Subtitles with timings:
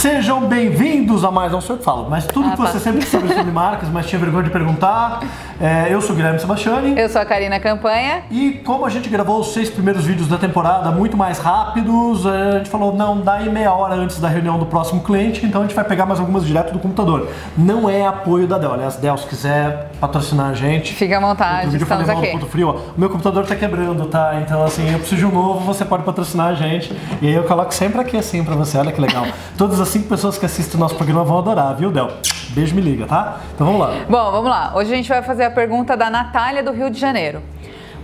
[0.00, 2.78] Sejam bem-vindos a mais, não sei o que falo, mas tudo Ah, que você tá.
[2.78, 5.20] sempre sabe sobre marcas, mas tinha vergonha de perguntar.
[5.60, 6.98] É, eu sou o Guilherme Sebastiani.
[6.98, 8.22] Eu sou a Karina Campanha.
[8.30, 12.52] E como a gente gravou os seis primeiros vídeos da temporada muito mais rápidos, a
[12.52, 15.64] gente falou, não, dá aí meia hora antes da reunião do próximo cliente, então a
[15.66, 17.28] gente vai pegar mais algumas direto do computador.
[17.54, 18.72] Não é apoio da Dell.
[18.72, 20.94] Aliás, Dell, se quiser patrocinar a gente.
[20.94, 22.40] Fica à vontade, vídeo falei estamos do aqui.
[22.40, 22.92] ponto frio, ó.
[22.96, 24.40] O meu computador tá quebrando, tá?
[24.40, 26.90] Então, assim, eu preciso de um novo, você pode patrocinar a gente.
[27.20, 29.26] E aí eu coloco sempre aqui assim pra você, olha que legal.
[29.58, 32.08] Todas as cinco pessoas que assistem o nosso programa vão adorar, viu, Del?
[32.50, 33.40] Beijo, me liga, tá?
[33.54, 33.94] Então vamos lá.
[34.08, 34.72] Bom, vamos lá.
[34.74, 37.40] Hoje a gente vai fazer a pergunta da Natália do Rio de Janeiro.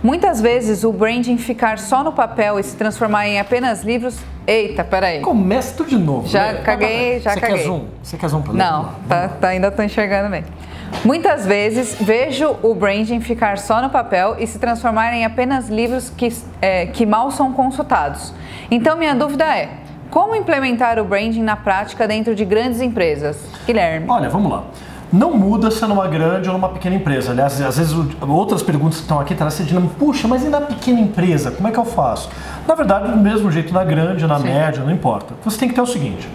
[0.03, 4.17] Muitas vezes o branding ficar só no papel e se transformar em apenas livros.
[4.45, 5.21] Eita, peraí.
[5.21, 6.27] Começa tudo de novo.
[6.27, 6.61] Já né?
[6.63, 7.57] caguei, já você caguei.
[7.57, 7.85] Quer zoom?
[8.03, 8.53] Você quer zoom pra?
[8.53, 8.95] Não, lá.
[9.09, 10.43] tá, tá- ainda tô enxergando bem.
[11.03, 16.09] Muitas vezes vejo o branding ficar só no papel e se transformar em apenas livros
[16.09, 18.33] que, é, que mal são consultados.
[18.69, 19.69] Então minha dúvida é,
[20.09, 23.37] como implementar o branding na prática dentro de grandes empresas?
[23.65, 24.05] Guilherme.
[24.09, 24.63] Olha, vamos lá.
[25.11, 27.31] Não muda se é numa grande ou numa pequena empresa.
[27.31, 27.95] Aliás, às vezes
[28.27, 29.89] outras perguntas que estão aqui trazem esse dilema.
[29.97, 31.49] Puxa, mas e na pequena empresa?
[31.49, 32.29] Como é que eu faço?
[32.67, 35.33] Na verdade, do mesmo jeito na grande, na média, não importa.
[35.45, 36.27] Você tem que ter o seguinte.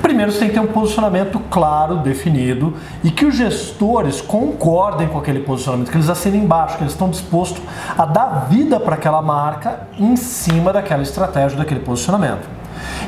[0.00, 5.18] Primeiro, você tem que ter um posicionamento claro, definido e que os gestores concordem com
[5.18, 7.62] aquele posicionamento, que eles assinem embaixo, que eles estão dispostos
[7.98, 12.48] a dar vida para aquela marca em cima daquela estratégia, daquele posicionamento.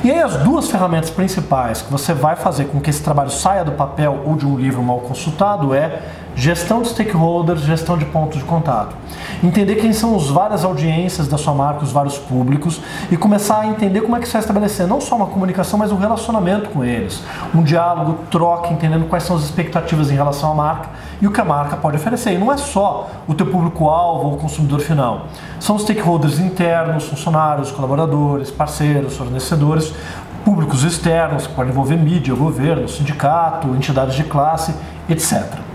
[0.04, 3.64] E aí as duas ferramentas principais que você vai fazer com que esse trabalho saia
[3.64, 6.02] do papel ou de um livro mal consultado é
[6.38, 8.94] gestão de stakeholders, gestão de pontos de contato.
[9.42, 12.80] Entender quem são as várias audiências da sua marca, os vários públicos
[13.10, 15.90] e começar a entender como é que você vai estabelecer não só uma comunicação, mas
[15.90, 17.24] um relacionamento com eles.
[17.52, 21.40] Um diálogo, troca, entendendo quais são as expectativas em relação à marca e o que
[21.40, 22.32] a marca pode oferecer.
[22.32, 25.26] E não é só o teu público-alvo ou o consumidor final.
[25.58, 29.92] São os stakeholders internos, funcionários, colaboradores, parceiros, fornecedores,
[30.44, 34.72] públicos externos, que podem envolver mídia, governo, sindicato, entidades de classe,
[35.08, 35.67] etc.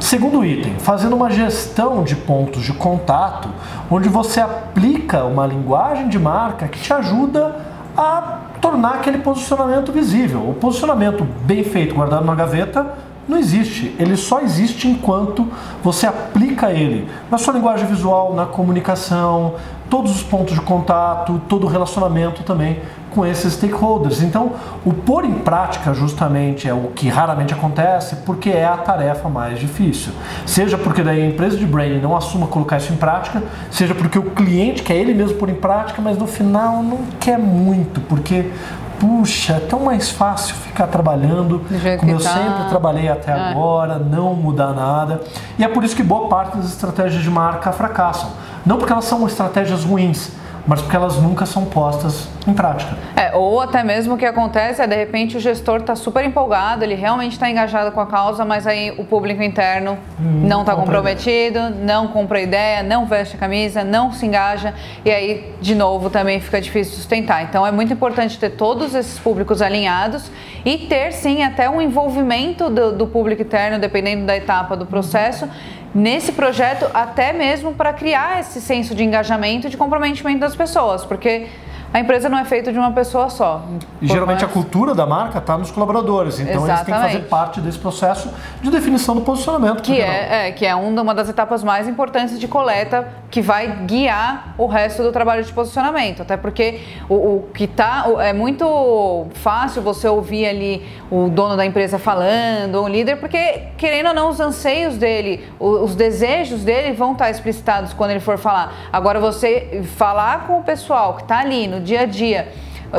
[0.00, 3.50] Segundo item, fazendo uma gestão de pontos de contato,
[3.90, 7.54] onde você aplica uma linguagem de marca que te ajuda
[7.96, 10.48] a tornar aquele posicionamento visível.
[10.48, 12.94] O posicionamento bem feito, guardado na gaveta,
[13.28, 13.94] não existe.
[13.98, 15.46] Ele só existe enquanto
[15.84, 19.54] você aplica ele na sua linguagem visual, na comunicação,
[19.88, 24.22] todos os pontos de contato, todo o relacionamento também com esses stakeholders.
[24.22, 24.52] Então,
[24.84, 29.58] o pôr em prática justamente é o que raramente acontece, porque é a tarefa mais
[29.58, 30.12] difícil.
[30.46, 34.18] Seja porque daí a empresa de branding não assuma colocar isso em prática, seja porque
[34.18, 38.50] o cliente quer ele mesmo pôr em prática, mas no final não quer muito, porque
[38.98, 41.62] puxa, é tão mais fácil ficar trabalhando
[41.98, 42.34] como eu tá.
[42.34, 43.50] sempre trabalhei até É.
[43.50, 45.22] agora, não mudar nada.
[45.58, 48.30] E é por isso que boa parte das estratégias de marca fracassam.
[48.64, 50.32] Não porque elas são estratégias ruins,
[50.66, 52.96] mas porque elas nunca são postas em prática.
[53.16, 56.84] É, ou até mesmo o que acontece é de repente o gestor está super empolgado,
[56.84, 61.70] ele realmente está engajado com a causa, mas aí o público interno não está comprometido,
[61.70, 66.10] não compra a ideia, não veste a camisa, não se engaja e aí de novo
[66.10, 67.42] também fica difícil sustentar.
[67.42, 70.30] Então é muito importante ter todos esses públicos alinhados
[70.64, 75.48] e ter sim até um envolvimento do, do público interno, dependendo da etapa do processo.
[75.94, 81.04] Nesse projeto, até mesmo para criar esse senso de engajamento e de comprometimento das pessoas,
[81.04, 81.48] porque
[81.92, 83.62] a empresa não é feita de uma pessoa só.
[84.00, 87.06] E geralmente a mais- cultura da marca está nos colaboradores, então eles têm que fazer
[87.06, 87.28] Exatamente.
[87.28, 88.30] parte desse processo
[88.62, 89.82] de definição do posicionamento.
[89.82, 93.66] Que é, é, que é um- uma das etapas mais importantes de coleta que vai
[93.86, 96.22] guiar o resto do trabalho de posicionamento.
[96.22, 98.04] Até porque o, o que tá.
[98.20, 104.08] É muito fácil você ouvir ali o dono da empresa falando, o líder, porque, querendo
[104.08, 108.72] ou não, os anseios dele, os desejos dele vão estar explicitados quando ele for falar.
[108.92, 112.48] Agora, você falar com o pessoal que está ali no dia a dia,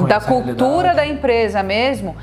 [0.08, 2.16] da cultura da empresa mesmo,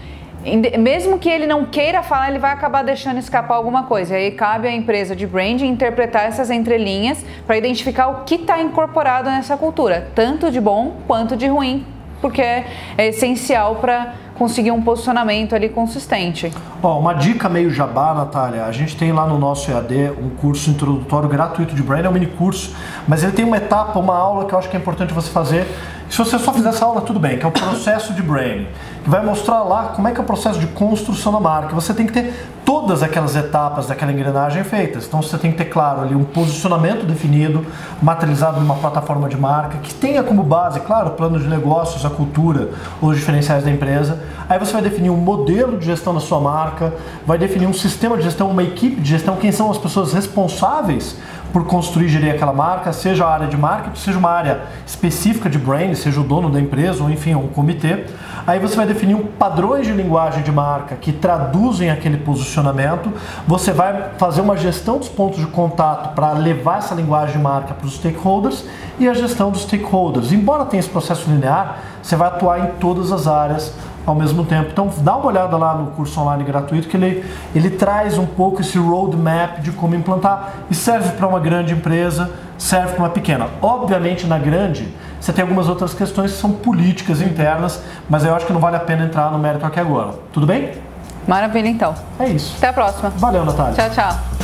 [0.78, 4.14] mesmo que ele não queira falar, ele vai acabar deixando escapar alguma coisa.
[4.14, 8.60] E aí cabe à empresa de branding interpretar essas entrelinhas para identificar o que está
[8.60, 11.84] incorporado nessa cultura, tanto de bom quanto de ruim,
[12.20, 12.66] porque é,
[12.96, 16.52] é essencial para conseguir um posicionamento ali consistente.
[16.82, 18.64] Ó, uma dica meio jabá, Natália.
[18.64, 22.12] A gente tem lá no nosso EAD um curso introdutório gratuito de brand, é um
[22.12, 22.74] mini curso,
[23.06, 25.66] mas ele tem uma etapa, uma aula que eu acho que é importante você fazer.
[26.08, 28.66] Se você só fizer essa aula, tudo bem, que é o processo de brand,
[29.04, 31.74] que vai mostrar lá como é que é o processo de construção da marca.
[31.74, 32.32] Você tem que ter
[32.68, 35.06] todas aquelas etapas daquela engrenagem feitas.
[35.06, 37.64] Então você tem que ter claro ali um posicionamento definido,
[38.02, 42.10] materializado numa plataforma de marca, que tenha como base, claro, o plano de negócios, a
[42.10, 42.68] cultura,
[43.00, 44.22] os diferenciais da empresa.
[44.46, 46.92] Aí você vai definir um modelo de gestão da sua marca,
[47.26, 51.16] vai definir um sistema de gestão, uma equipe de gestão, quem são as pessoas responsáveis
[51.52, 55.48] por construir e gerir aquela marca, seja a área de marketing, seja uma área específica
[55.48, 58.04] de brand, seja o dono da empresa ou enfim, um comitê.
[58.46, 63.12] Aí você vai definir um padrões de linguagem de marca que traduzem aquele posicionamento.
[63.46, 67.74] Você vai fazer uma gestão dos pontos de contato para levar essa linguagem de marca
[67.74, 68.64] para os stakeholders
[68.98, 70.32] e a gestão dos stakeholders.
[70.32, 73.74] Embora tenha esse processo linear, você vai atuar em todas as áreas
[74.10, 74.70] ao mesmo tempo.
[74.72, 77.24] Então dá uma olhada lá no curso online gratuito que ele,
[77.54, 82.30] ele traz um pouco esse roadmap de como implantar e serve para uma grande empresa,
[82.56, 83.48] serve para uma pequena.
[83.60, 84.88] Obviamente na grande
[85.20, 88.76] você tem algumas outras questões que são políticas internas, mas eu acho que não vale
[88.76, 90.14] a pena entrar no mérito aqui agora.
[90.32, 90.72] Tudo bem?
[91.26, 91.94] Maravilha então.
[92.18, 92.54] É isso.
[92.56, 93.10] Até a próxima.
[93.10, 93.74] Valeu, Natália.
[93.74, 94.37] Tchau, tchau.